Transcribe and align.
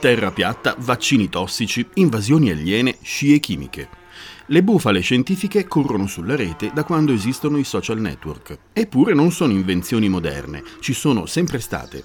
Terra 0.00 0.30
piatta, 0.30 0.76
vaccini 0.78 1.28
tossici, 1.28 1.84
invasioni 1.94 2.50
aliene, 2.50 2.98
scie 3.02 3.40
chimiche. 3.40 3.88
Le 4.46 4.62
bufale 4.62 5.00
scientifiche 5.00 5.66
corrono 5.66 6.06
sulla 6.06 6.36
rete 6.36 6.70
da 6.72 6.84
quando 6.84 7.12
esistono 7.12 7.58
i 7.58 7.64
social 7.64 7.98
network. 7.98 8.58
Eppure 8.72 9.12
non 9.12 9.32
sono 9.32 9.52
invenzioni 9.52 10.08
moderne, 10.08 10.62
ci 10.78 10.92
sono 10.92 11.26
sempre 11.26 11.58
state. 11.58 12.04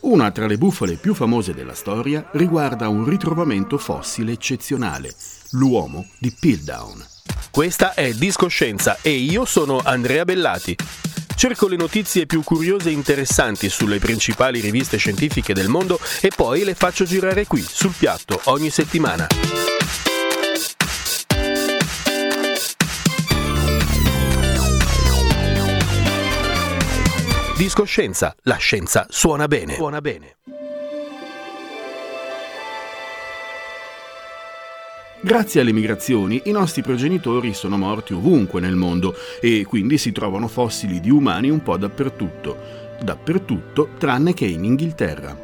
Una 0.00 0.30
tra 0.30 0.46
le 0.46 0.56
bufale 0.56 0.94
più 0.94 1.12
famose 1.12 1.52
della 1.52 1.74
storia 1.74 2.26
riguarda 2.32 2.88
un 2.88 3.04
ritrovamento 3.06 3.76
fossile 3.76 4.32
eccezionale, 4.32 5.14
l'uomo 5.50 6.06
di 6.18 6.34
Piltdown. 6.40 7.04
Questa 7.50 7.92
è 7.92 8.14
Discoscienza 8.14 8.96
e 9.02 9.10
io 9.10 9.44
sono 9.44 9.82
Andrea 9.84 10.24
Bellati. 10.24 10.74
Cerco 11.36 11.68
le 11.68 11.76
notizie 11.76 12.24
più 12.24 12.42
curiose 12.42 12.88
e 12.88 12.92
interessanti 12.92 13.68
sulle 13.68 13.98
principali 13.98 14.58
riviste 14.58 14.96
scientifiche 14.96 15.52
del 15.52 15.68
mondo 15.68 16.00
e 16.22 16.30
poi 16.34 16.64
le 16.64 16.74
faccio 16.74 17.04
girare 17.04 17.46
qui, 17.46 17.60
sul 17.60 17.92
piatto, 17.96 18.40
ogni 18.44 18.70
settimana. 18.70 19.26
Discoscienza, 27.54 28.34
la 28.44 28.56
scienza 28.56 29.06
suona 29.10 29.46
bene. 29.46 29.74
Suona 29.74 30.00
bene. 30.00 30.36
Grazie 35.26 35.60
alle 35.60 35.72
migrazioni 35.72 36.42
i 36.44 36.52
nostri 36.52 36.82
progenitori 36.82 37.52
sono 37.52 37.76
morti 37.76 38.12
ovunque 38.12 38.60
nel 38.60 38.76
mondo 38.76 39.12
e 39.40 39.64
quindi 39.66 39.98
si 39.98 40.12
trovano 40.12 40.46
fossili 40.46 41.00
di 41.00 41.10
umani 41.10 41.50
un 41.50 41.64
po' 41.64 41.76
dappertutto, 41.76 42.56
dappertutto 43.02 43.88
tranne 43.98 44.34
che 44.34 44.46
in 44.46 44.62
Inghilterra. 44.62 45.36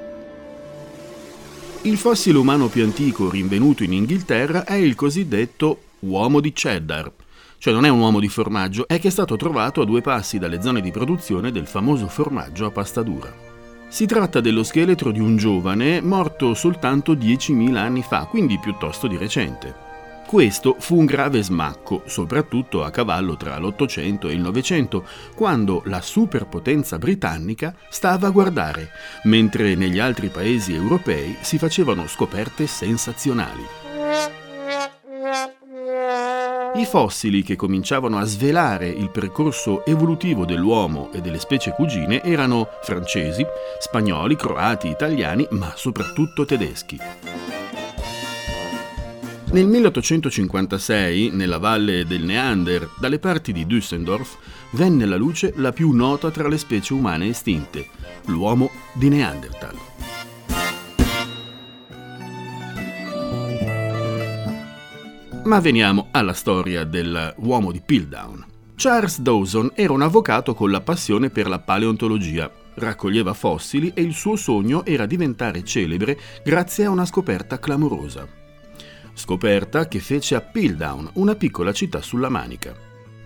Il 1.82 1.96
fossile 1.96 2.38
umano 2.38 2.68
più 2.68 2.84
antico 2.84 3.28
rinvenuto 3.28 3.82
in 3.82 3.94
Inghilterra 3.94 4.62
è 4.62 4.74
il 4.74 4.94
cosiddetto 4.94 5.78
uomo 6.02 6.38
di 6.38 6.52
cheddar, 6.52 7.10
cioè 7.58 7.74
non 7.74 7.84
è 7.84 7.88
un 7.88 7.98
uomo 7.98 8.20
di 8.20 8.28
formaggio, 8.28 8.86
è 8.86 9.00
che 9.00 9.08
è 9.08 9.10
stato 9.10 9.34
trovato 9.34 9.80
a 9.80 9.84
due 9.84 10.00
passi 10.00 10.38
dalle 10.38 10.62
zone 10.62 10.80
di 10.80 10.92
produzione 10.92 11.50
del 11.50 11.66
famoso 11.66 12.06
formaggio 12.06 12.66
a 12.66 12.70
pasta 12.70 13.02
dura. 13.02 13.41
Si 13.92 14.06
tratta 14.06 14.40
dello 14.40 14.62
scheletro 14.62 15.10
di 15.10 15.20
un 15.20 15.36
giovane 15.36 16.00
morto 16.00 16.54
soltanto 16.54 17.12
10.000 17.12 17.76
anni 17.76 18.02
fa, 18.02 18.24
quindi 18.24 18.58
piuttosto 18.58 19.06
di 19.06 19.18
recente. 19.18 19.74
Questo 20.26 20.76
fu 20.78 20.96
un 20.96 21.04
grave 21.04 21.42
smacco, 21.42 22.04
soprattutto 22.06 22.84
a 22.84 22.90
cavallo 22.90 23.36
tra 23.36 23.58
l'Ottocento 23.58 24.30
e 24.30 24.32
il 24.32 24.40
Novecento, 24.40 25.04
quando 25.34 25.82
la 25.84 26.00
superpotenza 26.00 26.96
britannica 26.96 27.74
stava 27.90 28.28
a 28.28 28.30
guardare, 28.30 28.92
mentre 29.24 29.74
negli 29.74 29.98
altri 29.98 30.28
paesi 30.28 30.72
europei 30.72 31.36
si 31.42 31.58
facevano 31.58 32.06
scoperte 32.06 32.66
sensazionali. 32.66 33.62
I 36.74 36.86
fossili 36.86 37.42
che 37.42 37.54
cominciavano 37.54 38.16
a 38.16 38.24
svelare 38.24 38.88
il 38.88 39.10
percorso 39.10 39.84
evolutivo 39.84 40.46
dell'uomo 40.46 41.10
e 41.12 41.20
delle 41.20 41.38
specie 41.38 41.72
cugine 41.72 42.22
erano 42.22 42.66
francesi, 42.82 43.44
spagnoli, 43.78 44.36
croati, 44.36 44.88
italiani, 44.88 45.46
ma 45.50 45.74
soprattutto 45.76 46.46
tedeschi. 46.46 46.98
Nel 49.50 49.66
1856, 49.66 51.28
nella 51.32 51.58
valle 51.58 52.06
del 52.06 52.24
Neander, 52.24 52.88
dalle 52.98 53.18
parti 53.18 53.52
di 53.52 53.66
Düsseldorf, 53.66 54.38
venne 54.70 55.04
alla 55.04 55.16
luce 55.16 55.52
la 55.56 55.72
più 55.72 55.90
nota 55.90 56.30
tra 56.30 56.48
le 56.48 56.56
specie 56.56 56.94
umane 56.94 57.28
estinte, 57.28 57.86
l'uomo 58.26 58.70
di 58.94 59.10
Neanderthal. 59.10 60.21
Ma 65.44 65.58
veniamo 65.58 66.06
alla 66.12 66.34
storia 66.34 66.84
dell'uomo 66.84 67.72
di 67.72 67.82
Piltdown. 67.84 68.46
Charles 68.76 69.18
Dawson 69.18 69.72
era 69.74 69.92
un 69.92 70.00
avvocato 70.00 70.54
con 70.54 70.70
la 70.70 70.80
passione 70.80 71.30
per 71.30 71.48
la 71.48 71.58
paleontologia. 71.58 72.48
Raccoglieva 72.74 73.34
fossili 73.34 73.90
e 73.92 74.02
il 74.02 74.14
suo 74.14 74.36
sogno 74.36 74.84
era 74.84 75.04
diventare 75.04 75.64
celebre 75.64 76.16
grazie 76.44 76.84
a 76.84 76.90
una 76.90 77.04
scoperta 77.04 77.58
clamorosa. 77.58 78.26
Scoperta 79.14 79.88
che 79.88 79.98
fece 79.98 80.36
a 80.36 80.40
Piltdown, 80.40 81.10
una 81.14 81.34
piccola 81.34 81.72
città 81.72 82.00
sulla 82.02 82.28
Manica. 82.28 82.72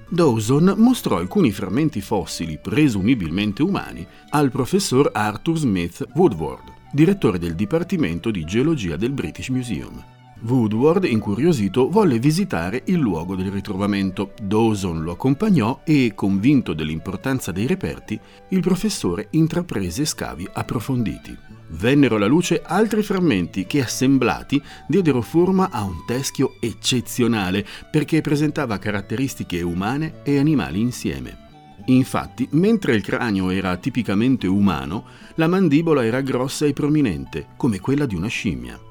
Dawson 0.09 0.73
mostrò 0.79 1.19
alcuni 1.19 1.53
frammenti 1.53 2.01
fossili 2.01 2.59
presumibilmente 2.59 3.63
umani 3.63 4.07
al 4.31 4.51
professor 4.51 5.11
Arthur 5.13 5.59
Smith 5.59 6.03
Woodward, 6.15 6.73
direttore 6.93 7.39
del 7.39 7.55
Dipartimento 7.55 8.31
di 8.31 8.43
Geologia 8.45 8.97
del 8.97 9.13
British 9.13 9.51
Museum. 9.51 10.15
Woodward, 10.41 11.05
incuriosito, 11.05 11.89
volle 11.89 12.19
visitare 12.19 12.83
il 12.87 12.99
luogo 12.99 13.35
del 13.35 13.51
ritrovamento. 13.51 14.33
Dawson 14.43 15.03
lo 15.03 15.13
accompagnò 15.13 15.81
e, 15.85 16.13
convinto 16.15 16.75
dell'importanza 16.75 17.53
dei 17.53 17.67
reperti, 17.67 18.19
il 18.51 18.61
professore 18.61 19.29
intraprese 19.31 20.05
scavi 20.05 20.47
approfonditi. 20.53 21.37
Vennero 21.69 22.17
alla 22.17 22.27
luce 22.27 22.63
altri 22.65 23.03
frammenti 23.03 23.67
che, 23.67 23.83
assemblati, 23.83 24.63
diedero 24.87 25.21
forma 25.21 25.71
a 25.71 25.83
un 25.83 26.05
teschio 26.07 26.57
eccezionale 26.61 27.67
perché 27.91 28.21
presentava 28.21 28.79
caratteristiche 28.79 29.63
umane 29.63 30.21
e 30.23 30.39
animali 30.39 30.81
insieme. 30.81 31.45
Infatti, 31.87 32.47
mentre 32.53 32.95
il 32.95 33.03
cranio 33.03 33.51
era 33.51 33.77
tipicamente 33.77 34.47
umano, 34.47 35.05
la 35.37 35.49
mandibola 35.49 36.05
era 36.05 36.21
grossa 36.21 36.67
e 36.67 36.73
prominente, 36.73 37.49
come 37.57 37.81
quella 37.81 38.07
di 38.07 38.15
una 38.15 38.29
scimmia. 38.29 38.86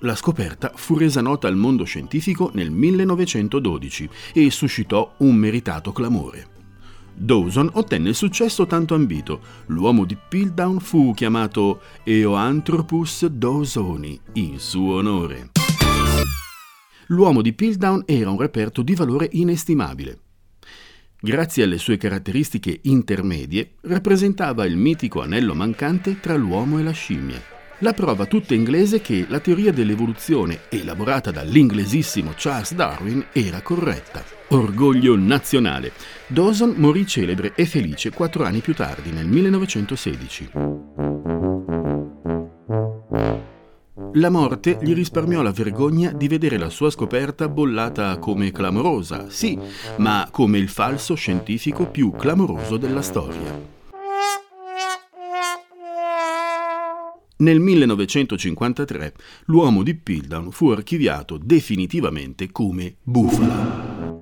La 0.00 0.14
scoperta 0.14 0.72
fu 0.74 0.98
resa 0.98 1.22
nota 1.22 1.48
al 1.48 1.56
mondo 1.56 1.84
scientifico 1.84 2.50
nel 2.52 2.70
1912 2.70 4.08
e 4.34 4.50
suscitò 4.50 5.14
un 5.18 5.34
meritato 5.34 5.90
clamore. 5.92 6.48
Dawson 7.14 7.70
ottenne 7.72 8.10
il 8.10 8.14
successo 8.14 8.66
tanto 8.66 8.94
ambito. 8.94 9.40
L'uomo 9.66 10.04
di 10.04 10.14
Piltdown 10.16 10.80
fu 10.80 11.14
chiamato 11.14 11.80
Eoanthropus 12.04 13.24
dawsoni 13.24 14.20
in 14.34 14.58
suo 14.58 14.96
onore. 14.96 15.52
L'uomo 17.06 17.40
di 17.40 17.54
Piltdown 17.54 18.02
era 18.04 18.28
un 18.28 18.38
reperto 18.38 18.82
di 18.82 18.94
valore 18.94 19.30
inestimabile. 19.32 20.18
Grazie 21.18 21.62
alle 21.62 21.78
sue 21.78 21.96
caratteristiche 21.96 22.80
intermedie, 22.82 23.76
rappresentava 23.82 24.66
il 24.66 24.76
mitico 24.76 25.22
anello 25.22 25.54
mancante 25.54 26.20
tra 26.20 26.36
l'uomo 26.36 26.78
e 26.78 26.82
la 26.82 26.90
scimmia. 26.90 27.55
La 27.80 27.92
prova 27.92 28.24
tutta 28.24 28.54
inglese 28.54 29.02
che 29.02 29.26
la 29.28 29.38
teoria 29.38 29.70
dell'evoluzione, 29.70 30.60
elaborata 30.70 31.30
dall'inglesissimo 31.30 32.32
Charles 32.34 32.72
Darwin, 32.72 33.26
era 33.32 33.60
corretta. 33.60 34.24
Orgoglio 34.48 35.14
nazionale. 35.14 35.92
Dawson 36.26 36.72
morì 36.78 37.06
celebre 37.06 37.52
e 37.54 37.66
felice 37.66 38.12
quattro 38.12 38.44
anni 38.44 38.60
più 38.60 38.72
tardi, 38.72 39.10
nel 39.10 39.26
1916. 39.26 40.50
La 44.14 44.30
morte 44.30 44.78
gli 44.80 44.94
risparmiò 44.94 45.42
la 45.42 45.52
vergogna 45.52 46.12
di 46.12 46.28
vedere 46.28 46.56
la 46.56 46.70
sua 46.70 46.88
scoperta 46.88 47.46
bollata 47.50 48.16
come 48.16 48.52
clamorosa, 48.52 49.28
sì, 49.28 49.58
ma 49.98 50.26
come 50.30 50.56
il 50.56 50.70
falso 50.70 51.14
scientifico 51.14 51.84
più 51.90 52.10
clamoroso 52.12 52.78
della 52.78 53.02
storia. 53.02 53.75
Nel 57.38 57.60
1953 57.60 59.12
l'uomo 59.46 59.82
di 59.82 59.94
Piltdown 59.94 60.50
fu 60.52 60.68
archiviato 60.70 61.36
definitivamente 61.36 62.50
come 62.50 62.96
bufala. 63.02 64.14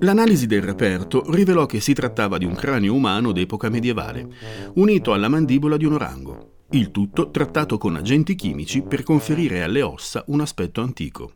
L'analisi 0.00 0.46
del 0.46 0.62
reperto 0.62 1.30
rivelò 1.30 1.66
che 1.66 1.80
si 1.80 1.92
trattava 1.92 2.38
di 2.38 2.44
un 2.44 2.54
cranio 2.54 2.92
umano 2.92 3.30
d'epoca 3.30 3.68
medievale, 3.68 4.28
unito 4.74 5.12
alla 5.12 5.28
mandibola 5.28 5.76
di 5.76 5.84
un 5.84 5.92
orango. 5.92 6.52
il 6.70 6.90
tutto 6.90 7.30
trattato 7.30 7.78
con 7.78 7.96
agenti 7.96 8.34
chimici 8.34 8.82
per 8.82 9.02
conferire 9.02 9.62
alle 9.62 9.80
ossa 9.80 10.22
un 10.26 10.40
aspetto 10.40 10.82
antico. 10.82 11.32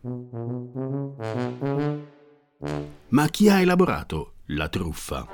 Ma 3.08 3.26
chi 3.28 3.48
ha 3.48 3.60
elaborato 3.60 4.34
la 4.46 4.68
truffa? 4.68 5.28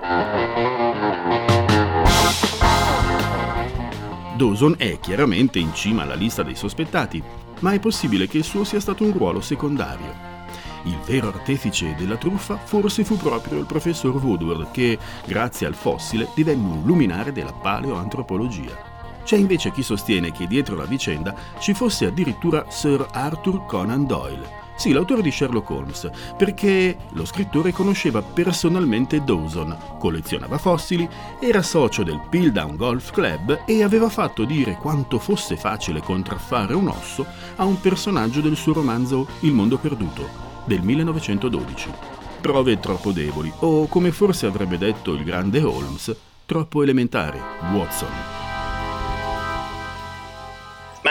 Dawson 4.38 4.76
è 4.78 5.00
chiaramente 5.00 5.58
in 5.58 5.74
cima 5.74 6.04
alla 6.04 6.14
lista 6.14 6.44
dei 6.44 6.54
sospettati, 6.54 7.20
ma 7.58 7.72
è 7.72 7.80
possibile 7.80 8.28
che 8.28 8.38
il 8.38 8.44
suo 8.44 8.62
sia 8.62 8.78
stato 8.78 9.02
un 9.02 9.12
ruolo 9.12 9.40
secondario. 9.40 10.14
Il 10.84 10.96
vero 11.04 11.26
artefice 11.26 11.96
della 11.98 12.16
truffa 12.16 12.56
forse 12.56 13.02
fu 13.02 13.16
proprio 13.16 13.58
il 13.58 13.66
professor 13.66 14.14
Woodward 14.14 14.70
che, 14.70 14.96
grazie 15.26 15.66
al 15.66 15.74
fossile, 15.74 16.28
divenne 16.36 16.68
un 16.68 16.82
luminare 16.84 17.32
della 17.32 17.52
paleoantropologia. 17.52 18.78
C'è 19.24 19.36
invece 19.36 19.72
chi 19.72 19.82
sostiene 19.82 20.30
che 20.30 20.46
dietro 20.46 20.76
la 20.76 20.86
vicenda 20.86 21.34
ci 21.58 21.74
fosse 21.74 22.06
addirittura 22.06 22.66
Sir 22.68 23.04
Arthur 23.10 23.66
Conan 23.66 24.06
Doyle, 24.06 24.48
sì, 24.78 24.92
l'autore 24.92 25.22
di 25.22 25.32
Sherlock 25.32 25.68
Holmes, 25.70 26.08
perché 26.36 26.96
lo 27.10 27.24
scrittore 27.24 27.72
conosceva 27.72 28.22
personalmente 28.22 29.24
Dawson, 29.24 29.76
collezionava 29.98 30.56
fossili, 30.56 31.06
era 31.40 31.62
socio 31.62 32.04
del 32.04 32.20
Piltdown 32.30 32.76
Golf 32.76 33.10
Club 33.10 33.64
e 33.66 33.82
aveva 33.82 34.08
fatto 34.08 34.44
dire 34.44 34.78
quanto 34.80 35.18
fosse 35.18 35.56
facile 35.56 36.00
contraffare 36.00 36.74
un 36.74 36.86
osso 36.86 37.26
a 37.56 37.64
un 37.64 37.80
personaggio 37.80 38.40
del 38.40 38.54
suo 38.54 38.74
romanzo 38.74 39.26
Il 39.40 39.52
mondo 39.52 39.78
perduto, 39.78 40.28
del 40.64 40.82
1912. 40.82 41.90
Prove 42.40 42.78
troppo 42.78 43.10
deboli, 43.10 43.52
o 43.58 43.88
come 43.88 44.12
forse 44.12 44.46
avrebbe 44.46 44.78
detto 44.78 45.12
il 45.12 45.24
grande 45.24 45.60
Holmes, 45.60 46.14
troppo 46.46 46.84
elementari, 46.84 47.40
Watson. 47.72 48.37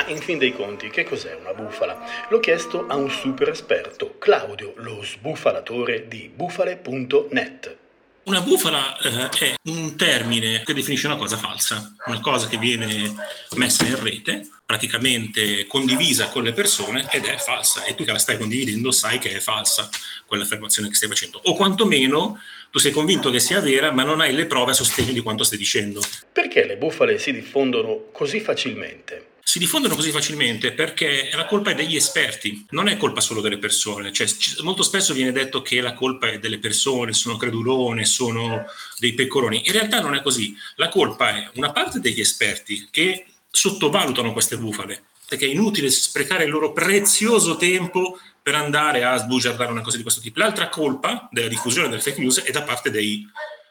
In 0.08 0.20
fin 0.20 0.38
dei 0.38 0.54
conti, 0.54 0.90
che 0.90 1.04
cos'è 1.04 1.36
una 1.36 1.54
bufala? 1.54 2.00
L'ho 2.30 2.40
chiesto 2.40 2.86
a 2.88 2.96
un 2.96 3.10
super 3.10 3.50
esperto, 3.50 4.16
Claudio, 4.18 4.74
lo 4.78 5.04
sbufalatore 5.04 6.08
di 6.08 6.32
bufale.net. 6.34 7.78
Una 8.24 8.40
bufala 8.40 8.98
eh, 9.00 9.30
è 9.38 9.56
un 9.64 9.98
termine 9.98 10.64
che 10.64 10.74
definisce 10.74 11.08
una 11.08 11.18
cosa 11.18 11.36
falsa, 11.36 11.94
una 12.06 12.22
cosa 12.22 12.48
che 12.48 12.58
viene 12.58 13.14
messa 13.56 13.86
in 13.86 14.02
rete, 14.02 14.48
praticamente 14.66 15.68
condivisa 15.68 16.30
con 16.30 16.44
le 16.44 16.54
persone 16.54 17.06
ed 17.12 17.26
è 17.26 17.36
falsa 17.36 17.84
e 17.84 17.94
tu 17.94 18.06
che 18.06 18.14
la 18.14 18.18
stai 18.18 18.38
condividendo 18.38 18.92
sai 18.92 19.18
che 19.18 19.32
è 19.34 19.40
falsa 19.40 19.90
quell'affermazione 20.26 20.88
che 20.88 20.96
stai 20.96 21.10
facendo 21.10 21.40
o 21.44 21.54
quantomeno 21.54 22.40
tu 22.70 22.80
sei 22.80 22.92
convinto 22.92 23.30
che 23.30 23.40
sia 23.40 23.60
vera 23.60 23.92
ma 23.92 24.04
non 24.04 24.22
hai 24.22 24.34
le 24.34 24.46
prove 24.46 24.72
a 24.72 24.74
sostegno 24.74 25.12
di 25.12 25.22
quanto 25.22 25.44
stai 25.44 25.58
dicendo. 25.58 26.02
Perché 26.32 26.66
le 26.66 26.78
bufale 26.78 27.20
si 27.20 27.34
diffondono 27.34 28.10
così 28.12 28.40
facilmente? 28.40 29.36
Si 29.48 29.60
diffondono 29.60 29.96
così 29.96 30.12
facilmente 30.12 30.74
perché 30.74 31.30
la 31.32 31.46
colpa 31.46 31.72
è 31.72 31.74
degli 31.74 31.96
esperti, 31.96 32.66
non 32.72 32.90
è 32.90 32.98
colpa 32.98 33.22
solo 33.22 33.40
delle 33.40 33.58
persone. 33.58 34.12
Cioè, 34.12 34.28
molto 34.62 34.84
spesso 34.84 35.14
viene 35.14 35.32
detto 35.32 35.62
che 35.62 35.80
la 35.80 35.94
colpa 35.94 36.28
è 36.28 36.38
delle 36.38 36.60
persone, 36.60 37.14
sono 37.14 37.38
credulone, 37.38 38.04
sono 38.04 38.66
dei 38.98 39.14
pecoroni. 39.14 39.62
In 39.66 39.72
realtà 39.72 40.02
non 40.02 40.16
è 40.16 40.22
così. 40.22 40.54
La 40.76 40.90
colpa 40.90 41.30
è 41.30 41.50
una 41.54 41.72
parte 41.72 42.02
degli 42.02 42.20
esperti 42.20 42.90
che 42.92 43.26
sottovalutano 43.50 44.34
queste 44.34 44.58
bufale, 44.58 45.04
perché 45.26 45.46
è 45.46 45.50
inutile 45.50 45.90
sprecare 45.92 46.44
il 46.44 46.50
loro 46.50 46.74
prezioso 46.74 47.56
tempo 47.56 48.20
per 48.44 48.54
andare 48.54 49.06
a 49.06 49.16
sbugiardare 49.16 49.72
una 49.72 49.80
cosa 49.80 49.96
di 49.96 50.04
questo 50.04 50.20
tipo. 50.20 50.40
L'altra 50.40 50.68
colpa 50.68 51.30
della 51.32 51.48
diffusione 51.48 51.88
delle 51.88 52.02
fake 52.02 52.20
news 52.20 52.42
è 52.42 52.52
da 52.52 52.64
parte 52.64 52.92
dei 52.92 53.26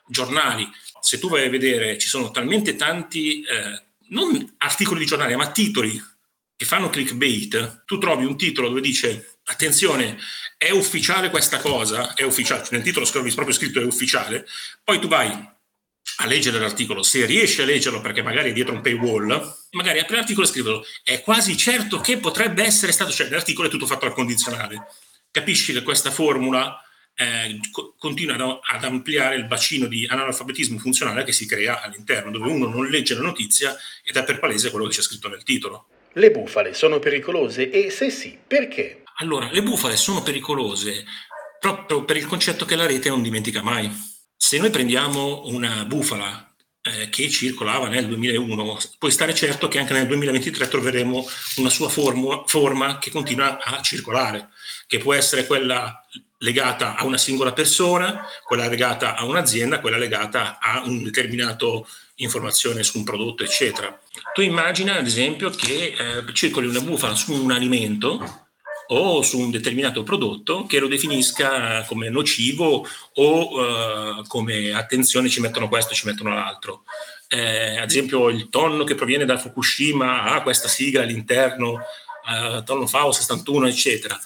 giornali. 0.06 0.66
Se 1.02 1.18
tu 1.18 1.28
vai 1.28 1.44
a 1.44 1.50
vedere, 1.50 1.98
ci 1.98 2.08
sono 2.08 2.30
talmente 2.30 2.76
tanti 2.76 3.42
eh, 3.42 3.84
non 4.08 4.54
articoli 4.58 5.00
di 5.00 5.06
giornale, 5.06 5.36
ma 5.36 5.50
titoli 5.50 6.02
che 6.56 6.64
fanno 6.64 6.88
clickbait, 6.88 7.84
tu 7.84 7.98
trovi 7.98 8.24
un 8.24 8.36
titolo 8.36 8.68
dove 8.68 8.80
dice 8.80 9.38
attenzione, 9.44 10.18
è 10.56 10.70
ufficiale 10.70 11.30
questa 11.30 11.58
cosa, 11.58 12.14
è 12.14 12.22
ufficiale, 12.22 12.66
nel 12.70 12.82
titolo 12.82 13.04
scrivi 13.04 13.32
proprio 13.32 13.54
scritto 13.54 13.80
è 13.80 13.84
ufficiale, 13.84 14.46
poi 14.82 14.98
tu 14.98 15.06
vai 15.06 15.30
a 16.18 16.26
leggere 16.26 16.58
l'articolo, 16.58 17.02
se 17.02 17.26
riesci 17.26 17.60
a 17.60 17.66
leggerlo 17.66 18.00
perché 18.00 18.22
magari 18.22 18.50
è 18.50 18.52
dietro 18.52 18.74
un 18.74 18.80
paywall, 18.80 19.54
magari 19.72 19.98
apri 19.98 20.16
l'articolo 20.16 20.46
e 20.46 20.48
scrivilo, 20.48 20.84
è 21.02 21.20
quasi 21.20 21.56
certo 21.56 22.00
che 22.00 22.16
potrebbe 22.18 22.64
essere 22.64 22.92
stato, 22.92 23.10
cioè 23.10 23.28
l'articolo 23.28 23.68
è 23.68 23.70
tutto 23.70 23.86
fatto 23.86 24.06
al 24.06 24.14
condizionale. 24.14 24.86
Capisci 25.30 25.74
che 25.74 25.82
questa 25.82 26.10
formula 26.10 26.80
eh, 27.16 27.58
continuano 27.98 28.60
ad 28.62 28.84
ampliare 28.84 29.36
il 29.36 29.46
bacino 29.46 29.86
di 29.86 30.06
analfabetismo 30.06 30.78
funzionale 30.78 31.24
che 31.24 31.32
si 31.32 31.46
crea 31.46 31.82
all'interno, 31.82 32.30
dove 32.30 32.50
uno 32.50 32.68
non 32.68 32.86
legge 32.86 33.14
la 33.14 33.22
notizia 33.22 33.74
ed 34.04 34.16
è 34.16 34.24
per 34.24 34.38
palese 34.38 34.70
quello 34.70 34.86
che 34.86 34.94
c'è 34.94 35.02
scritto 35.02 35.28
nel 35.28 35.42
titolo. 35.42 35.88
Le 36.12 36.30
bufale 36.30 36.74
sono 36.74 36.98
pericolose 36.98 37.70
e 37.70 37.90
se 37.90 38.10
sì, 38.10 38.38
perché? 38.46 39.02
Allora, 39.18 39.50
le 39.50 39.62
bufale 39.62 39.96
sono 39.96 40.22
pericolose 40.22 41.04
proprio 41.58 42.04
per 42.04 42.16
il 42.16 42.26
concetto 42.26 42.64
che 42.64 42.76
la 42.76 42.86
rete 42.86 43.08
non 43.08 43.22
dimentica 43.22 43.62
mai. 43.62 43.90
Se 44.36 44.58
noi 44.58 44.70
prendiamo 44.70 45.46
una 45.46 45.84
bufala 45.86 46.54
eh, 46.82 47.08
che 47.08 47.28
circolava 47.30 47.88
nel 47.88 48.06
2001, 48.06 48.78
puoi 48.98 49.10
stare 49.10 49.34
certo 49.34 49.68
che 49.68 49.78
anche 49.78 49.94
nel 49.94 50.06
2023 50.06 50.68
troveremo 50.68 51.26
una 51.56 51.70
sua 51.70 51.88
forma, 51.88 52.44
forma 52.46 52.98
che 52.98 53.10
continua 53.10 53.58
a 53.62 53.80
circolare, 53.80 54.50
che 54.86 54.98
può 54.98 55.14
essere 55.14 55.46
quella 55.46 56.06
legata 56.46 56.94
a 56.94 57.04
una 57.04 57.18
singola 57.18 57.52
persona, 57.52 58.24
quella 58.44 58.68
legata 58.68 59.16
a 59.16 59.24
un'azienda, 59.24 59.80
quella 59.80 59.98
legata 59.98 60.58
a 60.60 60.82
un 60.84 61.02
determinato 61.02 61.88
informazione 62.16 62.84
su 62.84 62.98
un 62.98 63.04
prodotto, 63.04 63.42
eccetera. 63.42 64.00
Tu 64.32 64.42
immagina, 64.42 64.96
ad 64.96 65.06
esempio, 65.06 65.50
che 65.50 65.94
eh, 65.98 66.32
circoli 66.32 66.68
una 66.68 66.80
bufala 66.80 67.16
su 67.16 67.32
un 67.32 67.50
alimento 67.50 68.44
o 68.88 69.20
su 69.22 69.40
un 69.40 69.50
determinato 69.50 70.04
prodotto 70.04 70.64
che 70.66 70.78
lo 70.78 70.86
definisca 70.86 71.82
come 71.82 72.08
nocivo 72.08 72.86
o 73.14 73.60
eh, 73.60 74.22
come 74.28 74.72
attenzione 74.72 75.28
ci 75.28 75.40
mettono 75.40 75.68
questo, 75.68 75.94
ci 75.94 76.06
mettono 76.06 76.32
l'altro. 76.32 76.84
Eh, 77.28 77.78
ad 77.78 77.90
esempio 77.90 78.28
il 78.28 78.48
tonno 78.50 78.84
che 78.84 78.94
proviene 78.94 79.24
da 79.24 79.36
Fukushima 79.36 80.22
ha 80.22 80.42
questa 80.42 80.68
sigla 80.68 81.02
all'interno, 81.02 81.80
eh, 82.30 82.62
tonno 82.64 82.86
FAO 82.86 83.10
61, 83.10 83.66
eccetera 83.66 84.16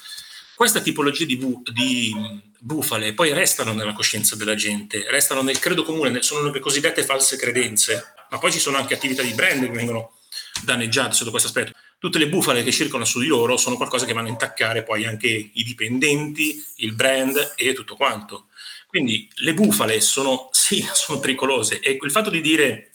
questa 0.61 0.81
tipologia 0.81 1.25
di, 1.25 1.37
bu- 1.37 1.63
di, 1.73 2.15
bufale 2.59 3.13
poi 3.13 3.33
restano 3.33 3.73
nella 3.73 3.93
coscienza 3.93 4.35
della 4.35 4.53
gente, 4.53 5.09
restano 5.09 5.41
nel 5.41 5.57
credo 5.57 5.81
comune, 5.81 6.21
sono 6.21 6.51
le 6.51 6.59
cosiddette 6.59 7.03
false 7.03 7.35
credenze, 7.35 8.13
ma 8.29 8.37
poi 8.37 8.51
ci 8.51 8.59
sono 8.59 8.77
anche 8.77 8.93
attività 8.93 9.23
di 9.23 9.33
brand 9.33 9.63
che 9.63 9.71
vengono 9.71 10.19
danneggiate 10.63 11.15
sotto 11.15 11.31
questo 11.31 11.47
aspetto. 11.47 11.71
Tutte 11.97 12.19
le 12.19 12.29
bufale 12.29 12.61
che 12.61 12.71
circolano 12.71 13.05
su 13.05 13.19
di 13.19 13.25
loro 13.25 13.57
sono 13.57 13.75
qualcosa 13.75 14.05
che 14.05 14.13
vanno 14.13 14.27
a 14.27 14.31
intaccare 14.31 14.83
poi 14.83 15.03
anche 15.07 15.27
i 15.51 15.63
dipendenti, 15.63 16.63
il 16.75 16.93
brand 16.93 17.53
e 17.55 17.73
tutto 17.73 17.95
quanto. 17.95 18.49
Quindi 18.85 19.27
le 19.37 19.55
bufale 19.55 19.99
sono, 19.99 20.49
sì, 20.51 20.87
sono 20.93 21.19
pericolose 21.19 21.79
e 21.79 21.97
il 21.99 22.11
fatto 22.11 22.29
di 22.29 22.39
dire, 22.39 22.91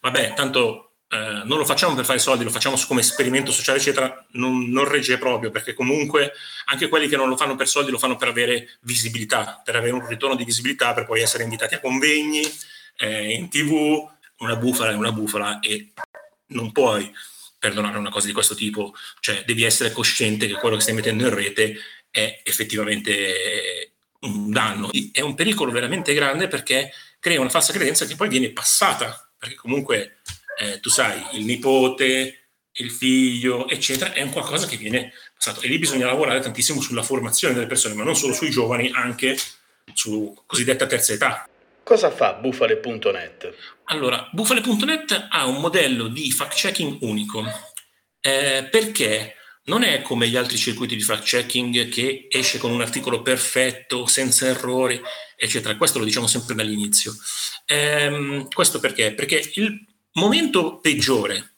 vabbè, 0.00 0.34
tanto 0.34 0.89
eh, 1.12 1.42
non 1.44 1.58
lo 1.58 1.64
facciamo 1.64 1.96
per 1.96 2.04
fare 2.04 2.20
soldi, 2.20 2.44
lo 2.44 2.50
facciamo 2.50 2.80
come 2.86 3.00
esperimento 3.00 3.50
sociale, 3.50 3.78
eccetera, 3.78 4.24
non, 4.32 4.70
non, 4.70 4.86
regge 4.86 5.18
proprio, 5.18 5.50
perché 5.50 5.74
comunque 5.74 6.32
anche 6.66 6.88
quelli 6.88 7.08
che 7.08 7.16
non 7.16 7.28
lo 7.28 7.36
fanno 7.36 7.56
per 7.56 7.66
soldi 7.66 7.90
lo 7.90 7.98
fanno 7.98 8.14
per 8.14 8.28
avere 8.28 8.78
visibilità, 8.82 9.60
per 9.64 9.74
avere 9.74 9.92
un 9.92 10.06
ritorno 10.06 10.36
di 10.36 10.44
visibilità, 10.44 10.94
per 10.94 11.06
poi 11.06 11.20
essere 11.20 11.42
invitati 11.42 11.74
a 11.74 11.80
convegni, 11.80 12.42
eh, 12.96 13.32
in 13.32 13.48
tv, 13.48 14.08
una 14.38 14.54
bufala 14.54 14.92
è 14.92 14.94
una 14.94 15.10
bufala 15.10 15.58
e 15.58 15.90
non 16.48 16.70
puoi 16.70 17.12
perdonare 17.58 17.98
una 17.98 18.10
cosa 18.10 18.26
di 18.26 18.32
questo 18.32 18.54
tipo, 18.54 18.94
cioè 19.18 19.42
devi 19.44 19.64
essere 19.64 19.90
cosciente 19.90 20.46
che 20.46 20.54
quello 20.54 20.76
che 20.76 20.82
stai 20.82 20.94
mettendo 20.94 21.26
in 21.26 21.34
rete 21.34 21.76
è 22.08 22.40
effettivamente 22.44 23.94
un 24.20 24.50
danno. 24.50 24.90
È 25.12 25.20
un 25.22 25.34
pericolo 25.34 25.72
veramente 25.72 26.14
grande 26.14 26.46
perché 26.46 26.92
crea 27.18 27.40
una 27.40 27.50
falsa 27.50 27.72
credenza 27.72 28.06
che 28.06 28.14
poi 28.14 28.28
viene 28.28 28.50
passata, 28.50 29.28
perché 29.36 29.56
comunque 29.56 30.19
eh, 30.60 30.78
tu 30.78 30.90
sai, 30.90 31.22
il 31.32 31.46
nipote, 31.46 32.48
il 32.72 32.90
figlio, 32.90 33.66
eccetera, 33.66 34.12
è 34.12 34.20
un 34.20 34.30
qualcosa 34.30 34.66
che 34.66 34.76
viene 34.76 35.12
passato. 35.34 35.62
E 35.62 35.68
lì 35.68 35.78
bisogna 35.78 36.04
lavorare 36.04 36.40
tantissimo 36.40 36.82
sulla 36.82 37.02
formazione 37.02 37.54
delle 37.54 37.66
persone, 37.66 37.94
ma 37.94 38.04
non 38.04 38.14
solo 38.14 38.34
sui 38.34 38.50
giovani, 38.50 38.90
anche 38.92 39.38
su 39.94 40.36
cosiddetta 40.44 40.86
terza 40.86 41.14
età. 41.14 41.48
Cosa 41.82 42.10
fa 42.10 42.34
bufale.net? 42.34 43.54
Allora, 43.84 44.28
bufale.net 44.32 45.28
ha 45.30 45.46
un 45.46 45.60
modello 45.60 46.08
di 46.08 46.30
fact-checking 46.30 46.98
unico, 47.00 47.42
eh, 48.20 48.68
perché 48.70 49.36
non 49.64 49.82
è 49.82 50.02
come 50.02 50.28
gli 50.28 50.36
altri 50.36 50.58
circuiti 50.58 50.94
di 50.94 51.02
fact-checking 51.02 51.88
che 51.88 52.26
esce 52.30 52.58
con 52.58 52.70
un 52.70 52.82
articolo 52.82 53.22
perfetto, 53.22 54.06
senza 54.06 54.46
errori, 54.46 55.00
eccetera. 55.36 55.76
Questo 55.76 55.98
lo 55.98 56.04
diciamo 56.04 56.26
sempre 56.26 56.54
dall'inizio. 56.54 57.14
Eh, 57.64 58.46
questo 58.52 58.78
perché? 58.78 59.14
Perché 59.14 59.50
il 59.54 59.88
momento 60.14 60.78
peggiore 60.80 61.56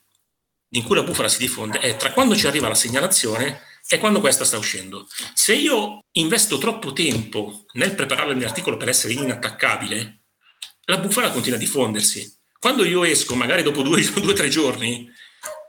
in 0.73 0.83
cui 0.83 0.95
la 0.95 1.03
bufala 1.03 1.29
si 1.29 1.39
diffonde 1.39 1.79
è 1.79 1.95
tra 1.97 2.11
quando 2.11 2.35
ci 2.35 2.47
arriva 2.47 2.67
la 2.67 2.75
segnalazione 2.75 3.61
e 3.87 3.99
quando 3.99 4.19
questa 4.19 4.45
sta 4.45 4.57
uscendo. 4.57 5.07
Se 5.33 5.53
io 5.53 5.99
investo 6.13 6.57
troppo 6.57 6.93
tempo 6.93 7.65
nel 7.73 7.95
preparare 7.95 8.31
il 8.31 8.37
mio 8.37 8.47
articolo 8.47 8.77
per 8.77 8.89
essere 8.89 9.13
inattaccabile, 9.13 10.21
la 10.85 10.97
bufala 10.97 11.31
continua 11.31 11.57
a 11.57 11.61
diffondersi. 11.61 12.39
Quando 12.59 12.85
io 12.85 13.03
esco, 13.03 13.35
magari 13.35 13.61
dopo 13.61 13.81
due 13.81 14.01
o 14.15 14.33
tre 14.33 14.49
giorni, 14.49 15.11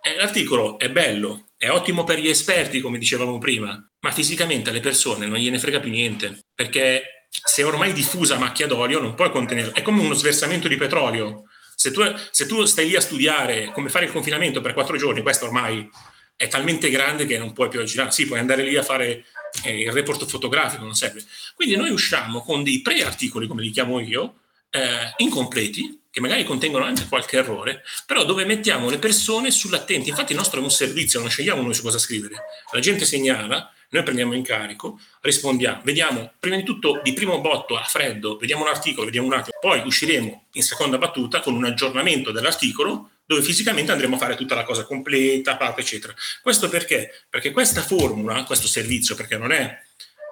Eh, 0.07 0.17
l'articolo 0.17 0.79
è 0.79 0.91
bello, 0.91 1.47
è 1.57 1.71
ottimo 1.71 2.05
per 2.05 2.19
gli 2.19 2.29
esperti, 2.29 2.83
come 2.83 2.99
dicevamo 2.99 3.39
prima, 3.39 3.71
ma 4.01 4.11
fisicamente 4.11 4.69
alle 4.69 4.81
persone 4.81 5.27
non 5.27 5.39
gliene 5.39 5.59
frega 5.59 5.81
più 5.81 5.91
niente, 5.91 6.41
perché 6.55 7.27
se 7.31 7.63
è 7.63 7.65
ormai 7.65 7.95
diffusa 7.95 8.37
macchia 8.37 8.67
d'olio 8.67 9.01
non 9.01 9.15
puoi 9.15 9.31
contenere, 9.31 9.73
è 9.73 9.81
come 9.81 10.03
uno 10.03 10.13
sversamento 10.13 10.69
di 10.69 10.77
petrolio. 10.77 11.45
Se 11.75 11.91
tu, 11.91 12.03
se 12.31 12.47
tu 12.47 12.65
stai 12.65 12.89
lì 12.89 12.97
a 12.97 13.01
studiare 13.01 13.71
come 13.73 13.89
fare 13.89 14.07
il 14.07 14.13
confinamento 14.13 14.61
per 14.61 14.73
quattro 14.75 14.97
giorni, 14.97 15.23
questo 15.23 15.45
ormai 15.47 15.89
è 16.37 16.49
talmente 16.49 16.91
grande 16.91 17.27
che 17.27 17.39
non 17.39 17.53
puoi 17.53 17.69
più 17.69 17.83
girare. 17.85 18.11
Sì, 18.11 18.27
puoi 18.27 18.39
andare 18.39 18.63
lì 18.63 18.77
a 18.77 18.83
fare 18.83 19.25
eh, 19.65 19.81
il 19.83 19.93
report 19.93 20.25
fotografico, 20.27 20.85
non 20.85 20.95
serve. 20.95 21.25
Quindi 21.55 21.77
noi 21.77 21.91
usciamo 21.91 22.43
con 22.43 22.63
dei 22.63 22.83
pre-articoli, 22.83 23.47
come 23.47 23.63
li 23.63 23.71
chiamo 23.71 24.01
io, 24.01 24.41
eh, 24.71 25.13
incompleti, 25.19 26.01
che 26.11 26.21
magari 26.21 26.45
contengono 26.45 26.85
anche 26.85 27.07
qualche 27.09 27.39
errore, 27.39 27.83
però 28.07 28.25
dove 28.25 28.45
mettiamo 28.45 28.89
le 28.89 28.99
persone 28.99 29.51
sull'attenti. 29.51 30.11
Infatti 30.11 30.31
il 30.31 30.39
nostro 30.39 30.61
è 30.61 30.63
un 30.63 30.71
servizio, 30.71 31.19
non 31.19 31.29
scegliamo 31.29 31.61
noi 31.61 31.75
su 31.75 31.83
cosa 31.83 31.99
scrivere. 31.99 32.37
La 32.71 32.79
gente 32.79 33.05
segnala, 33.05 33.74
noi 33.91 34.03
prendiamo 34.03 34.35
in 34.35 34.43
carico, 34.43 34.99
rispondiamo, 35.21 35.81
vediamo 35.85 36.33
prima 36.39 36.57
di 36.57 36.63
tutto 36.65 37.01
di 37.03 37.13
primo 37.13 37.41
botto 37.41 37.77
a 37.77 37.83
freddo, 37.83 38.37
vediamo 38.37 38.63
un 38.63 38.69
articolo, 38.69 39.07
vediamo 39.07 39.27
un 39.27 39.35
attimo, 39.35 39.59
poi 39.61 39.83
usciremo 39.85 40.47
in 40.53 40.63
seconda 40.63 40.99
battuta 40.99 41.41
con 41.41 41.55
un 41.55 41.65
aggiornamento 41.65 42.31
dell'articolo 42.33 43.11
dove 43.27 43.43
fisicamente 43.43 43.91
andremo 43.91 44.17
a 44.17 44.19
fare 44.19 44.37
tutta 44.37 44.55
la 44.55 44.65
cosa 44.65 44.85
completa, 44.85 45.57
parte, 45.57 45.81
eccetera. 45.81 46.15
Questo 46.43 46.69
perché? 46.69 47.25
Perché 47.29 47.53
questa 47.53 47.81
formula, 47.81 48.45
questo 48.45 48.67
servizio, 48.67 49.15
perché 49.15 49.39
non 49.39 49.51
è 49.51 49.83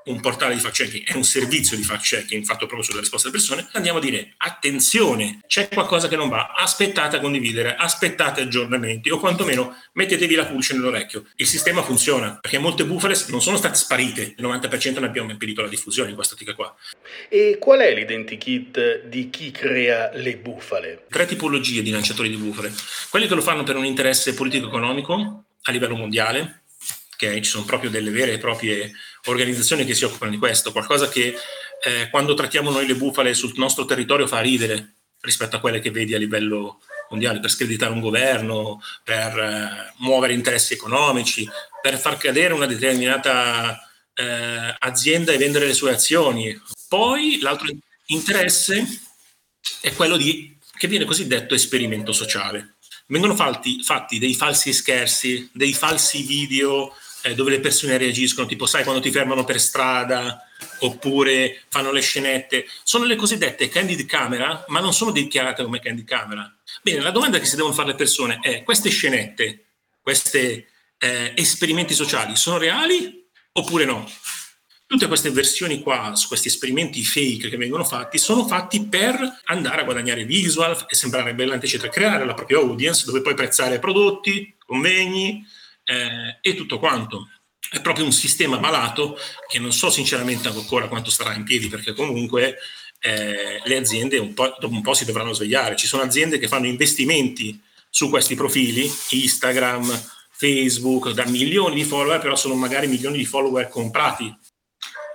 un 0.07 0.21
portale 0.21 0.55
di 0.55 0.61
fact 0.61 0.75
checking, 0.75 1.05
è 1.05 1.15
un 1.15 1.25
servizio 1.25 1.77
di 1.77 1.83
fact 1.83 2.03
checking 2.03 2.45
fatto 2.45 2.67
proprio 2.67 2.83
sulla 2.83 3.01
risposta 3.01 3.29
delle 3.29 3.41
persone, 3.41 3.69
andiamo 3.73 3.99
a 3.99 4.01
dire 4.01 4.35
attenzione, 4.39 5.41
c'è 5.47 5.69
qualcosa 5.69 6.09
che 6.09 6.17
non 6.17 6.29
va, 6.29 6.53
aspettate 6.57 7.17
a 7.17 7.21
condividere, 7.21 7.75
aspettate 7.75 8.43
aggiornamenti 8.43 9.11
o 9.11 9.19
quantomeno 9.19 9.77
mettetevi 9.93 10.35
la 10.35 10.47
pulce 10.47 10.75
nell'orecchio. 10.75 11.27
Il 11.37 11.47
sistema 11.47 11.83
funziona 11.83 12.39
perché 12.41 12.59
molte 12.59 12.85
bufale 12.85 13.17
non 13.29 13.41
sono 13.41 13.57
state 13.57 13.75
sparite, 13.75 14.35
il 14.37 14.45
90% 14.45 15.01
ne 15.01 15.07
abbiamo 15.07 15.31
impedito 15.31 15.63
la 15.63 15.69
diffusione 15.69 16.11
in 16.11 16.15
questa 16.15 16.37
tica 16.37 16.55
qua. 16.55 16.75
E 17.29 17.59
qual 17.59 17.81
è 17.81 17.95
l'identikit 17.95 19.05
di 19.05 19.31
chi 19.31 19.51
crea 19.51 20.11
le 20.15 20.37
bufale? 20.37 21.07
Tre 21.09 21.27
tipologie 21.27 21.83
di 21.83 21.91
lanciatori 21.91 22.29
di 22.29 22.37
bufale. 22.37 22.73
Quelli 23.11 23.27
che 23.27 23.35
lo 23.35 23.43
fanno 23.43 23.63
per 23.63 23.77
un 23.77 23.85
interesse 23.85 24.35
politico-economico 24.35 25.45
a 25.65 25.73
livello 25.73 25.95
mondiale, 25.95 26.62
Okay? 27.23 27.41
Ci 27.41 27.51
sono 27.51 27.65
proprio 27.65 27.89
delle 27.89 28.11
vere 28.11 28.33
e 28.33 28.39
proprie 28.39 28.93
organizzazioni 29.27 29.85
che 29.85 29.95
si 29.95 30.05
occupano 30.05 30.33
di 30.33 30.39
questo, 30.39 30.73
qualcosa 30.73 31.09
che 31.09 31.37
eh, 31.85 32.11
quando 32.11 32.35
trattiamo 32.35 32.71
noi 32.71 32.87
le 32.87 32.97
bufale 32.97 33.35
sul 33.35 33.53
nostro 33.57 33.85
territorio 33.85 34.27
fa 34.27 34.41
ridere 34.41 34.95
rispetto 35.21 35.57
a 35.57 35.61
quelle 35.61 35.81
che 35.81 35.91
vedi 35.91 36.15
a 36.15 36.19
livello 36.19 36.81
mondiale, 37.11 37.41
per 37.41 37.51
screditare 37.51 37.93
un 37.93 38.01
governo, 38.01 38.83
per 39.05 39.39
eh, 39.39 39.95
muovere 39.99 40.33
interessi 40.33 40.75
economici, 40.75 41.49
per 41.81 41.99
far 41.99 42.17
cadere 42.17 42.55
una 42.55 42.67
determinata 42.67 43.79
eh, 44.15 44.77
azienda 44.79 45.33
e 45.33 45.39
vendere 45.39 45.67
le 45.67 45.75
sue 45.75 45.93
azioni. 45.93 46.61
Poi 46.89 47.39
l'altro 47.41 47.69
interesse 48.07 48.85
è 49.81 49.93
quello 49.95 50.17
di, 50.17 50.57
che 50.77 50.89
viene 50.89 51.05
cosiddetto 51.05 51.55
esperimento 51.55 52.13
sociale. 52.13 52.77
Vengono 53.07 53.35
fatti, 53.35 53.83
fatti 53.83 54.19
dei 54.19 54.35
falsi 54.35 54.73
scherzi, 54.73 55.49
dei 55.53 55.75
falsi 55.75 56.23
video 56.23 56.95
eh, 57.23 57.35
dove 57.35 57.51
le 57.51 57.61
persone 57.61 57.97
reagiscono, 57.97 58.47
tipo 58.47 58.67
sai 58.67 58.83
quando 58.83 59.01
ti 59.01 59.11
fermano 59.11 59.45
per 59.45 59.61
strada 59.61 60.47
oppure 60.81 61.63
fanno 61.69 61.93
le 61.93 62.01
scenette, 62.01 62.67
sono 62.83 63.05
le 63.05 63.17
cosiddette 63.17 63.69
candid 63.69 64.05
camera, 64.07 64.65
ma 64.69 64.81
non 64.81 64.93
sono 64.93 65.11
dichiarate 65.11 65.63
come 65.63 65.81
candid 65.81 66.07
camera. 66.07 66.53
Bene, 66.83 67.01
la 67.01 67.11
domanda 67.11 67.39
che 67.39 67.47
si 67.47 67.57
devono 67.57 67.75
fare 67.75 67.89
le 67.89 67.95
persone 67.95 68.39
è 68.41 68.63
queste 68.63 68.91
scenette, 68.91 69.65
questi 70.01 70.65
eh, 70.99 71.33
esperimenti 71.35 71.95
sociali 71.95 72.37
sono 72.37 72.59
reali 72.59 73.27
oppure 73.53 73.85
no? 73.85 74.09
Tutte 74.87 75.07
queste 75.07 75.31
versioni 75.31 75.81
qua, 75.81 76.13
questi 76.29 76.49
esperimenti 76.49 77.03
fake 77.03 77.49
che 77.49 77.57
vengono 77.57 77.83
fatti, 77.83 78.19
sono 78.19 78.47
fatti 78.47 78.89
per 78.89 79.41
andare 79.45 79.81
a 79.81 79.85
guadagnare 79.85 80.27
visual 80.27 80.87
e 80.87 80.95
sembrare 80.95 81.35
bellante, 81.35 81.65
eccetera, 81.65 81.91
creare 81.91 82.27
la 82.27 82.35
propria 82.35 82.59
audience 82.59 83.07
dove 83.07 83.23
puoi 83.23 83.33
prezzare 83.33 83.79
prodotti, 83.79 84.55
convegni, 84.59 85.47
eh, 85.85 86.39
e 86.41 86.55
tutto 86.55 86.79
quanto. 86.79 87.29
È 87.71 87.81
proprio 87.81 88.05
un 88.05 88.13
sistema 88.13 88.59
malato 88.59 89.19
che 89.49 89.59
non 89.59 89.73
so 89.73 89.91
sinceramente 89.91 90.49
ancora 90.49 90.89
quanto 90.89 91.11
starà 91.11 91.35
in 91.35 91.45
piedi 91.45 91.69
perché 91.69 91.95
comunque 91.95 92.59
eh, 93.01 93.61
le 93.65 93.77
aziende 93.77 94.19
un 94.19 94.33
dopo 94.35 94.69
un 94.69 94.83
po' 94.83 94.95
si 94.95 95.05
dovranno 95.05 95.33
svegliare. 95.33 95.77
Ci 95.77 95.87
sono 95.87 96.03
aziende 96.03 96.39
che 96.39 96.49
fanno 96.49 96.67
investimenti 96.67 97.61
su 97.89 98.09
questi 98.09 98.35
profili, 98.35 98.91
Instagram, 99.11 100.11
Facebook, 100.31 101.11
da 101.11 101.27
milioni 101.27 101.77
di 101.77 101.85
follower, 101.85 102.21
però 102.21 102.37
sono 102.37 102.55
magari 102.55 102.87
milioni 102.87 103.19
di 103.19 103.25
follower 103.25 103.69
comprati. 103.69 104.35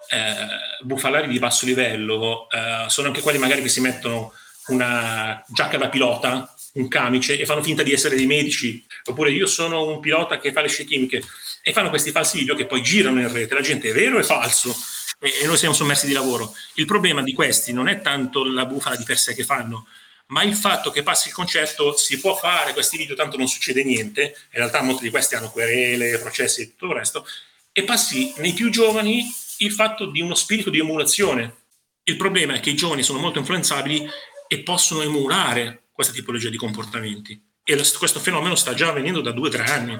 Eh, 0.10 0.86
bufalari 0.86 1.28
di 1.28 1.40
basso 1.40 1.66
livello 1.66 2.48
eh, 2.50 2.86
sono 2.88 3.08
anche 3.08 3.22
quelli 3.22 3.40
magari 3.40 3.62
che 3.62 3.68
si 3.68 3.82
mettono 3.82 4.32
una 4.68 5.44
giacca 5.48 5.78
da 5.78 5.90
pilota 5.90 6.54
un 6.78 6.88
camice 6.88 7.38
e 7.38 7.46
fanno 7.46 7.64
finta 7.64 7.84
di 7.84 7.92
essere 7.92 8.16
dei 8.16 8.26
medici, 8.26 8.86
oppure 9.06 9.32
io 9.32 9.48
sono 9.48 9.86
un 9.86 10.00
pilota 10.00 10.40
che 10.40 10.52
fa 10.52 10.62
le 10.62 10.70
scie 10.70 10.86
chimiche 10.86 11.24
e 11.62 11.74
fanno 11.74 11.90
questi 11.90 12.12
falsi 12.12 12.38
video 12.38 12.56
che 12.56 12.66
poi 12.66 12.82
girano 12.82 13.20
in 13.20 13.32
rete. 13.32 13.54
La 13.54 13.62
gente 13.62 13.90
è 13.90 13.94
vero 13.94 14.18
o 14.18 14.20
è 14.20 14.24
falso? 14.24 14.76
E, 15.20 15.46
noi 15.46 15.58
siamo 15.58 15.74
sommersi 15.74 16.06
di 16.06 16.14
lavoro. 16.14 16.54
Il 16.76 16.86
problema 16.86 17.22
di 17.22 17.34
questi 17.34 17.74
non 17.74 17.88
è 17.88 18.02
tanto 18.02 18.46
la 18.46 18.66
bufala 18.66 18.96
di 18.96 19.04
per 19.04 19.18
sé 19.18 19.34
che 19.34 19.44
fanno, 19.44 19.88
ma 20.28 20.44
il 20.44 20.56
fatto 20.56 20.92
che 20.92 21.04
passi 21.04 21.30
il 21.30 21.34
concetto 21.34 21.96
si 21.98 22.20
può 22.20 22.36
fare 22.36 22.74
questi 22.74 22.98
video, 22.98 23.16
tanto 23.16 23.38
non 23.38 23.48
succede 23.48 23.84
niente, 23.84 24.22
in 24.22 24.60
realtà 24.60 24.82
molti 24.82 25.04
di 25.04 25.10
questi 25.10 25.36
hanno 25.36 25.50
querele, 25.50 26.20
processi 26.20 26.62
e 26.62 26.70
tutto 26.70 26.88
il 26.88 26.94
resto, 26.94 27.28
e 27.72 27.84
passi 27.84 28.34
nei 28.38 28.54
più 28.54 28.70
giovani 28.70 29.26
il 29.60 29.72
fatto 29.72 30.06
di 30.06 30.22
uno 30.22 30.36
spirito 30.36 30.70
di 30.70 30.80
emulazione. 30.80 31.56
Il 32.04 32.18
problema 32.18 32.54
è 32.54 32.60
che 32.60 32.70
i 32.70 32.76
giovani 32.76 33.04
sono 33.04 33.20
molto 33.20 33.40
influenzabili 33.40 34.08
e 34.48 34.60
possono 34.60 35.02
emulare 35.02 35.87
questa 35.98 36.13
tipologia 36.13 36.50
di 36.50 36.58
comportamenti. 36.58 37.42
E 37.63 37.75
questo 37.98 38.20
fenomeno 38.20 38.54
sta 38.54 38.75
già 38.75 38.89
avvenendo 38.89 39.20
da 39.20 39.32
due 39.32 39.48
o 39.48 39.51
tre 39.51 39.63
anni. 39.63 39.98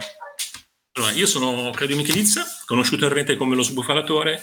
Allora, 0.92 1.12
io 1.12 1.26
sono 1.26 1.72
Claudio 1.72 1.96
Michelizza, 1.96 2.46
conosciuto 2.68 3.06
in 3.06 3.14
rete 3.14 3.36
come 3.36 3.56
lo 3.56 3.64
sbufalatore 3.64 4.40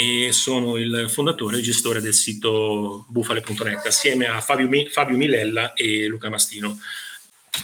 e 0.00 0.30
sono 0.30 0.76
il 0.76 1.06
fondatore 1.10 1.58
e 1.58 1.62
gestore 1.62 2.00
del 2.00 2.14
sito 2.14 3.06
bufale.net 3.08 3.86
assieme 3.86 4.26
a 4.26 4.40
Fabio, 4.40 4.68
Fabio 4.88 5.16
Milella 5.16 5.72
e 5.72 6.06
Luca 6.06 6.30
Mastino. 6.30 6.78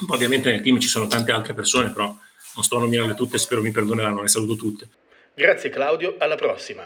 Ovviamente 0.09 0.51
nel 0.51 0.61
team 0.61 0.81
ci 0.81 0.89
sono 0.89 1.07
tante 1.07 1.31
altre 1.31 1.55
persone, 1.55 1.93
però 1.93 2.07
non 2.07 2.65
sto 2.65 2.79
a 2.79 2.81
nominarle 2.81 3.15
tutte, 3.15 3.39
spero 3.39 3.63
mi 3.63 3.71
perdoneranno, 3.71 4.23
le 4.23 4.29
saluto 4.29 4.57
tutte. 4.57 4.89
Grazie 5.37 5.71
Claudio, 5.71 6.17
alla 6.19 6.35
prossima. 6.35 6.83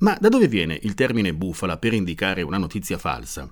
Ma 0.00 0.18
da 0.20 0.28
dove 0.28 0.48
viene 0.48 0.78
il 0.82 0.92
termine 0.92 1.32
bufala 1.32 1.78
per 1.78 1.94
indicare 1.94 2.42
una 2.42 2.58
notizia 2.58 2.98
falsa? 2.98 3.50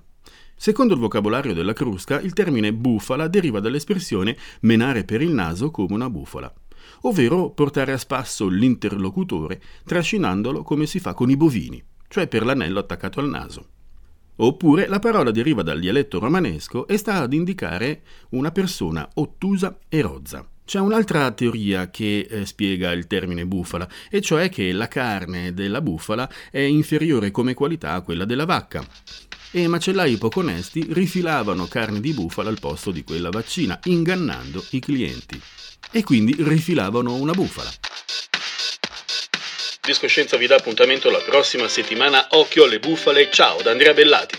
Secondo 0.55 0.93
il 0.93 0.99
vocabolario 0.99 1.53
della 1.53 1.73
Crusca, 1.73 2.21
il 2.21 2.33
termine 2.33 2.73
bufala 2.73 3.27
deriva 3.27 3.59
dall'espressione 3.59 4.37
menare 4.61 5.03
per 5.03 5.21
il 5.21 5.31
naso 5.31 5.71
come 5.71 5.93
una 5.93 6.09
bufala, 6.09 6.53
ovvero 7.01 7.51
portare 7.51 7.91
a 7.91 7.97
spasso 7.97 8.47
l'interlocutore 8.47 9.61
trascinandolo 9.85 10.63
come 10.63 10.85
si 10.85 10.99
fa 10.99 11.13
con 11.13 11.29
i 11.29 11.35
bovini, 11.37 11.83
cioè 12.07 12.27
per 12.27 12.45
l'anello 12.45 12.79
attaccato 12.79 13.19
al 13.19 13.29
naso. 13.29 13.67
Oppure 14.37 14.87
la 14.87 14.99
parola 14.99 15.31
deriva 15.31 15.61
dal 15.61 15.79
dialetto 15.79 16.19
romanesco 16.19 16.87
e 16.87 16.97
sta 16.97 17.15
ad 17.15 17.33
indicare 17.33 18.01
una 18.29 18.51
persona 18.51 19.07
ottusa 19.15 19.77
e 19.89 20.01
rozza. 20.01 20.47
C'è 20.65 20.79
un'altra 20.79 21.29
teoria 21.31 21.89
che 21.89 22.25
eh, 22.29 22.45
spiega 22.45 22.93
il 22.93 23.05
termine 23.05 23.45
bufala, 23.45 23.87
e 24.09 24.21
cioè 24.21 24.47
che 24.47 24.71
la 24.71 24.87
carne 24.87 25.53
della 25.53 25.81
bufala 25.81 26.29
è 26.49 26.59
inferiore 26.59 27.31
come 27.31 27.53
qualità 27.53 27.93
a 27.93 28.01
quella 28.01 28.23
della 28.23 28.45
vacca 28.45 28.83
e 29.55 29.67
macellai 29.67 30.17
poco 30.17 30.39
onesti 30.39 30.87
rifilavano 30.89 31.67
carne 31.67 31.99
di 31.99 32.11
bufala 32.11 32.49
al 32.49 32.59
posto 32.59 32.89
di 32.89 33.03
quella 33.03 33.29
vaccina, 33.29 33.79
ingannando 33.83 34.65
i 34.71 34.79
clienti. 34.79 35.39
E 35.91 36.03
quindi 36.03 36.35
rifilavano 36.39 37.13
una 37.13 37.33
bufala. 37.33 37.71
Discoscienza 39.79 40.37
vi 40.37 40.47
dà 40.47 40.55
appuntamento 40.55 41.11
la 41.11 41.19
prossima 41.19 41.67
settimana. 41.67 42.29
Occhio 42.31 42.63
alle 42.63 42.79
bufale. 42.79 43.29
Ciao 43.29 43.61
da 43.61 43.71
Andrea 43.71 43.93
Bellati. 43.93 44.37